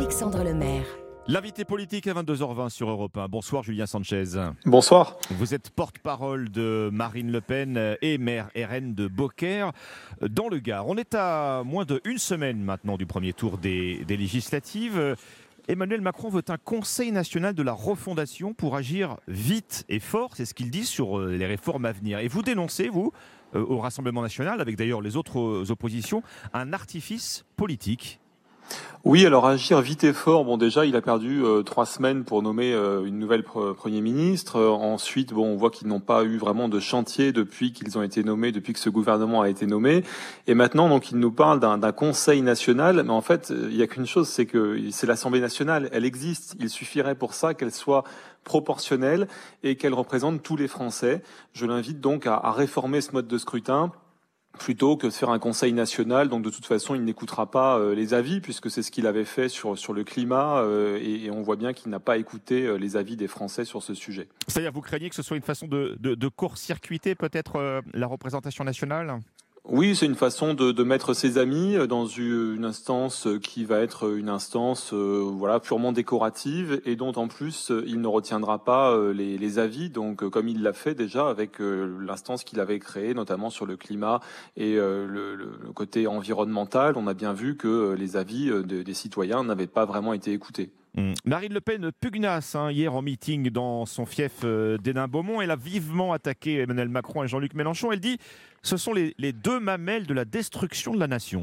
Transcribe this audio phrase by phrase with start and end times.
[0.00, 0.86] Alexandre Lemaire.
[1.26, 3.28] L'invité politique à 22h20 sur Europe 1.
[3.28, 4.24] Bonsoir Julien Sanchez.
[4.64, 5.18] Bonsoir.
[5.30, 9.72] Vous êtes porte-parole de Marine Le Pen et maire RN de Beaucaire
[10.22, 10.88] dans le Gard.
[10.88, 15.16] On est à moins d'une semaine maintenant du premier tour des, des législatives.
[15.68, 20.46] Emmanuel Macron veut un Conseil national de la refondation pour agir vite et fort, c'est
[20.46, 22.20] ce qu'il dit sur euh, les réformes à venir.
[22.20, 23.12] Et vous dénoncez, vous,
[23.54, 26.22] euh, au Rassemblement national, avec d'ailleurs les autres euh, oppositions,
[26.54, 28.18] un artifice politique
[29.02, 30.44] oui, alors agir vite et fort.
[30.44, 34.56] Bon, déjà, il a perdu euh, trois semaines pour nommer euh, une nouvelle Premier ministre.
[34.56, 38.02] Euh, ensuite, bon, on voit qu'ils n'ont pas eu vraiment de chantier depuis qu'ils ont
[38.02, 40.04] été nommés, depuis que ce gouvernement a été nommé.
[40.46, 43.02] Et maintenant, donc, il nous parle d'un Conseil national.
[43.02, 45.88] Mais en fait, il n'y a qu'une chose, c'est que c'est l'Assemblée nationale.
[45.92, 46.56] Elle existe.
[46.60, 48.04] Il suffirait pour ça qu'elle soit
[48.44, 49.28] proportionnelle
[49.62, 51.22] et qu'elle représente tous les Français.
[51.54, 53.92] Je l'invite donc à, à réformer ce mode de scrutin
[54.60, 56.28] plutôt que de faire un conseil national.
[56.28, 59.24] Donc de toute façon, il n'écoutera pas euh, les avis puisque c'est ce qu'il avait
[59.24, 62.96] fait sur le climat euh, et, on voit bien qu'il n'a pas écouté euh, les
[62.96, 64.28] avis des Français sur ce sujet.
[64.46, 69.20] C'est-à-dire, vous craignez que ce soit une façon de court-circuiter peut-être la représentation nationale?
[69.72, 74.28] Oui, c'est une façon de, mettre ses amis dans une instance qui va être une
[74.28, 79.58] instance euh, voilà purement décorative et dont en plus il ne retiendra pas euh, les,
[79.60, 79.88] avis.
[79.88, 83.76] Donc comme il l'a fait déjà avec euh, l'instance qu'il avait créée, notamment sur le
[83.76, 84.18] climat
[84.56, 89.84] et le, côté environnemental, on a bien vu que les avis des citoyens n'avaient pas
[89.84, 90.72] vraiment été écoutés.
[90.96, 91.12] Mmh.
[91.24, 95.40] Marine Le Pen pugnace hein, hier en meeting dans son fief euh, d'Hénin-Beaumont.
[95.40, 97.92] Elle a vivement attaqué Emmanuel Macron et Jean-Luc Mélenchon.
[97.92, 98.18] Elle dit
[98.62, 101.42] ce sont les deux mamelles de la destruction de la nation.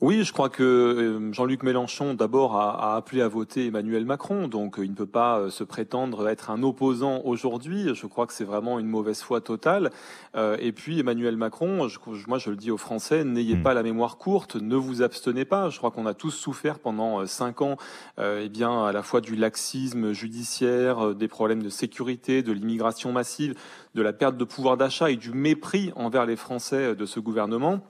[0.00, 4.78] Oui, je crois que euh, Jean-Luc Mélenchon d'abord a, appelé à voter Emmanuel Macron, donc
[4.78, 7.94] euh, il ne peut pas euh, se prétendre être un opposant aujourd'hui.
[7.94, 9.90] Je crois que c'est vraiment une mauvaise foi totale.
[10.34, 11.88] et puis Emmanuel Macron,
[12.26, 13.62] moi je le dis aux Français, n'ayez hmm.
[13.62, 15.70] pas la mémoire courte, ne vous abstenez pas.
[15.70, 17.76] Je crois qu'on a tous souffert pendant cinq ans,
[18.18, 23.54] eh bien à la fois du laxisme judiciaire, des problèmes de sécurité, de l'immigration massive,
[23.94, 27.80] de la perte de pouvoir d'achat et du mépris envers les Français de ce gouvernement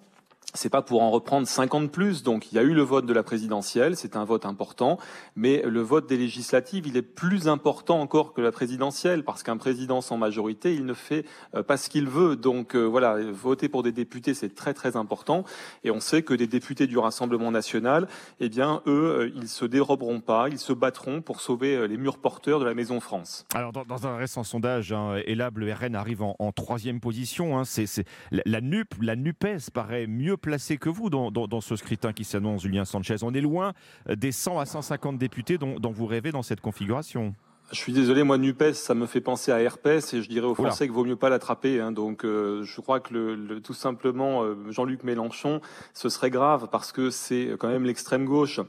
[0.54, 2.22] c'est pas pour en reprendre 50 plus.
[2.22, 4.98] Donc il y a eu le vote de la présidentielle, c'est un vote important,
[5.36, 9.56] mais le vote des législatives, il est plus important encore que la présidentielle parce qu'un
[9.56, 12.36] président sans majorité, il ne fait euh, pas ce qu'il veut.
[12.36, 15.44] Donc euh, voilà, voter pour des députés, c'est très très important
[15.82, 18.08] et on sait que des députés du Rassemblement national,
[18.40, 22.18] eh bien eux, euh, ils se déroberont pas, ils se battront pour sauver les murs
[22.18, 23.44] porteurs de la Maison France.
[23.54, 27.58] Alors dans, un récent sondage, hein, Elab, le RN arrive en, troisième position.
[27.58, 32.24] Hein, c'est la, NUP, la NUPES paraît mieux placé que vous dans, ce scrutin qui
[32.24, 33.16] s'annonce, Julien Sanchez.
[33.22, 33.72] On est loin
[34.06, 37.34] des 100 à 150 députés dont, vous rêvez dans cette configuration.
[37.72, 40.54] Je suis désolé, moi NUPES, ça me fait penser à herpès et je dirais aux
[40.54, 41.80] Français qu'il vaut mieux pas l'attraper.
[41.80, 41.92] Hein.
[41.92, 45.62] donc, euh, je crois que le, tout simplement euh, Jean-Luc Mélenchon,
[45.94, 48.60] ce serait grave parce que c'est quand même l'extrême gauche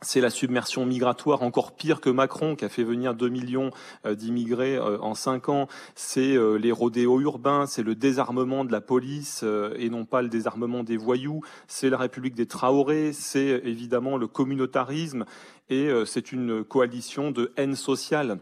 [0.00, 3.70] c'est la submersion migratoire encore pire que Macron qui a fait venir 2 millions
[4.06, 5.68] euh, d'immigrés euh, en 5 ans.
[5.94, 9.44] C'est euh, les rodéos urbains, c'est le désarmement de la police
[9.76, 11.42] et non pas le désarmement des voyous.
[11.66, 15.24] C'est la République des Traorés, c'est évidemment le communautarisme
[15.70, 18.38] et c'est une coalition de haine sociale.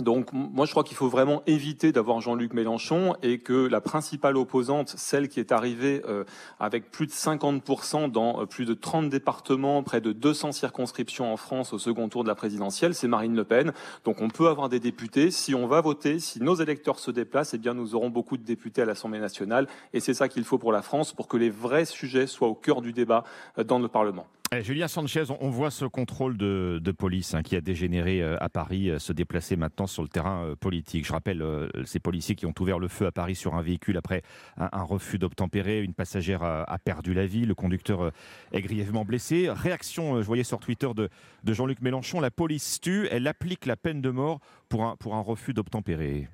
[0.00, 4.36] Donc moi je crois qu'il faut vraiment éviter d'avoir Jean-Luc Mélenchon et que la principale
[4.36, 6.24] opposante, celle qui est arrivée euh,
[6.60, 11.36] avec plus de 50% dans euh, plus de 30 départements, près de 200 circonscriptions en
[11.36, 13.72] France au second tour de la présidentielle, c'est Marine Le Pen.
[14.04, 15.30] Donc on peut avoir des députés.
[15.30, 18.44] Si on va voter, si nos électeurs se déplacent, eh bien nous aurons beaucoup de
[18.44, 21.50] députés à l'Assemblée nationale et c'est ça qu'il faut pour la France pour que les
[21.50, 23.24] vrais sujets soient au cœur du débat
[23.58, 24.26] euh, dans le Parlement.
[24.50, 28.48] Eh, Julien Sanchez, on voit ce contrôle de, police hein, qui a dégénéré euh, à
[28.48, 31.06] Paris euh, se déplacer maintenant sur le terrain euh, politique.
[31.06, 31.44] Je rappelle
[31.84, 34.22] ces policiers qui ont ouvert le feu à Paris sur un véhicule après
[34.56, 35.82] un, refus d'obtempérer.
[35.82, 38.10] Une passagère a, perdu la vie, le conducteur
[38.52, 39.50] est grièvement blessé.
[39.50, 41.10] Réaction, je voyais sur Twitter de,
[41.46, 46.28] Jean-Luc Mélenchon, la police tue, elle applique la peine de mort pour un refus d'obtempérer.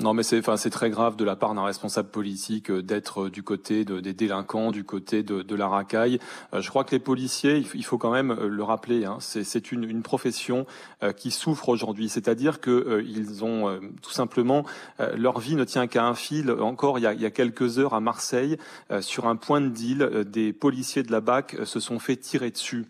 [0.00, 3.30] Non, mais c'est, enfin, très grave de la part d'un responsable politique euh, d'être euh,
[3.30, 6.18] du côté de, des délinquants, du côté de, la racaille.
[6.52, 10.02] Euh, je crois que les policiers, il faut quand même le rappeler, hein, c'est, une,
[10.02, 10.66] profession
[11.16, 12.08] qui souffre aujourd'hui.
[12.08, 14.64] C'est-à-dire que ils ont tout simplement
[14.98, 16.50] leur vie ne tient qu'à un fil.
[16.50, 18.58] Encore il y a, il y a quelques heures à Marseille,
[19.00, 22.86] sur un point de deal, des policiers de la BAC se sont fait tirer dessus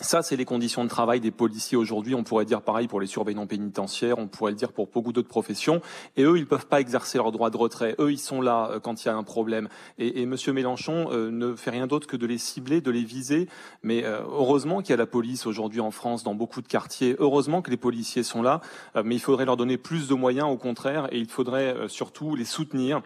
[0.00, 2.14] ça, c'est les conditions de travail des policiers aujourd'hui.
[2.14, 5.28] On pourrait dire pareil pour les surveillants pénitentiaires, on pourrait le dire pour beaucoup d'autres
[5.28, 5.80] professions.
[6.16, 7.94] Et eux, ils peuvent pas exercer leur droit de retrait.
[7.98, 9.68] Eux, ils sont là euh, quand il y a un problème.
[9.98, 13.04] Et, et Monsieur Mélenchon euh, ne fait rien d'autre que de les cibler, de les
[13.04, 13.48] viser.
[13.82, 17.16] Mais euh, heureusement qu'il y a la police aujourd'hui en France, dans beaucoup de quartiers.
[17.18, 18.60] Heureusement que les policiers sont là.
[19.02, 22.44] mais il faudrait leur donner plus de moyens, au contraire, et il faudrait surtout les
[22.44, 23.00] soutenir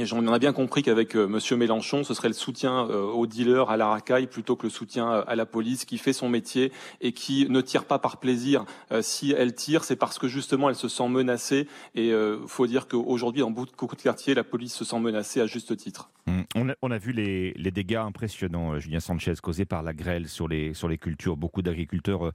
[0.00, 3.26] Et j'en ai bien compris qu'avec euh, Monsieur Mélenchon, ce serait le soutien euh, aux
[3.26, 6.28] dealers, à la racaille, plutôt que le soutien euh, à la police, qui fait son
[6.28, 8.64] métier et qui ne tire pas par plaisir.
[9.00, 11.66] si elle tire, c'est parce que justement elle se sent menacée.
[11.96, 15.46] Et il faut dire qu'aujourd'hui, dans beaucoup de quartiers, la police se sent menacée à
[15.46, 16.10] juste titre.
[16.26, 16.72] Mmh.
[16.82, 20.88] On, a, vu les, dégâts impressionnants, Julien Sanchez, causés par la grêle sur les, sur
[20.88, 21.36] les cultures.
[21.36, 22.32] Beaucoup d'agriculteurs,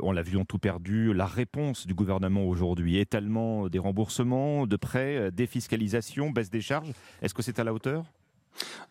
[0.00, 1.12] on l'a vu, ont tout perdu.
[1.12, 6.92] La réponse du gouvernement aujourd'hui, étalement des remboursements, de prêts, défiscalisation, baisse des charges.
[7.20, 8.04] Est-ce que c'est à la hauteur?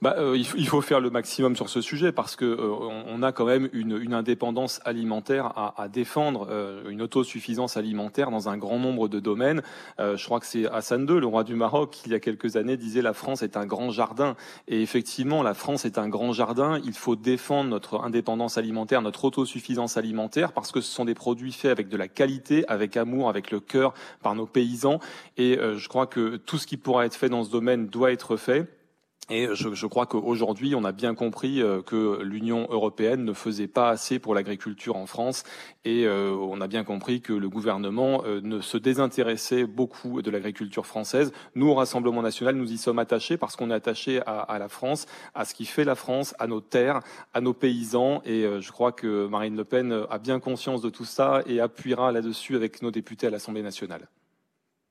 [0.02, 3.32] Bah, euh, il, faut faire le maximum sur ce sujet parce que euh, on a
[3.32, 9.08] quand même une, indépendance alimentaire à, défendre, euh, une autosuffisance alimentaire dans un grand nombre
[9.08, 9.62] de domaines.
[10.00, 12.56] je crois que c'est Hassan II, le roi du Maroc, qui il y a quelques
[12.56, 14.36] années disait la France est un grand jardin.
[14.68, 16.82] Et effectivement, la France est un grand jardin.
[16.84, 21.54] Il faut défendre notre indépendance alimentaire, notre autosuffisance alimentaire parce que ce sont des produits
[21.54, 23.94] faits avec de la qualité, avec amour, avec le cœur
[24.24, 25.00] par nos paysans.
[25.38, 28.36] Et je crois que tout ce qui pourra être fait dans ce domaine doit être
[28.36, 28.81] fait.
[29.30, 33.68] Et je, je crois qu'aujourd'hui, on a bien compris euh, que l'Union européenne ne faisait
[33.68, 35.44] pas assez pour l'agriculture en France,
[35.86, 40.30] et euh, on a bien compris que le gouvernement euh, ne se désintéressait beaucoup de
[40.32, 41.32] l'agriculture française.
[41.56, 44.68] Nous, au Rassemblement national, nous y sommes attachés parce qu'on est attachés à, à, la
[44.68, 47.00] France, à ce qui fait la France, à nos terres,
[47.34, 51.06] à nos paysans, et je crois que Marine Le Pen a bien conscience de tout
[51.06, 54.08] ça et appuiera là-dessus avec nos députés à l'Assemblée nationale.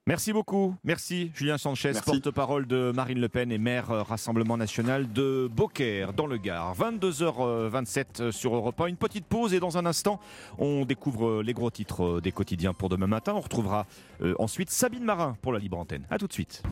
[0.07, 0.75] Merci beaucoup.
[0.83, 6.15] Merci Julien Sanchez, porte-parole de Marine Le Pen et maire euh, Rassemblement national de Beaucaire
[6.15, 6.75] dans le Gard.
[6.75, 8.87] 22h27 euh, sur Europe 1.
[8.87, 10.19] Une petite pause et dans un instant,
[10.59, 13.35] on découvre euh, les gros titres des quotidiens pour demain matin.
[13.37, 13.87] On retrouvera
[14.39, 16.07] ensuite Sabine Marin pour la libre antenne.
[16.11, 16.63] A tout de suite.